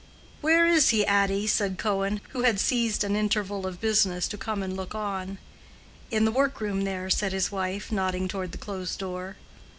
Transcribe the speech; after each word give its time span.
"Where 0.41 0.65
is 0.65 0.89
he, 0.89 1.05
Addy?" 1.05 1.45
said 1.45 1.77
Cohen, 1.77 2.21
who 2.29 2.41
had 2.41 2.59
seized 2.59 3.03
an 3.03 3.15
interval 3.15 3.67
of 3.67 3.79
business 3.79 4.27
to 4.29 4.35
come 4.35 4.63
and 4.63 4.75
look 4.75 4.95
on. 4.95 5.37
"In 6.09 6.25
the 6.25 6.31
workroom 6.31 6.85
there," 6.85 7.07
said 7.11 7.33
his 7.33 7.51
wife, 7.51 7.91
nodding 7.91 8.27
toward 8.27 8.51
the 8.51 8.57
closed 8.57 8.97
door. 8.97 9.35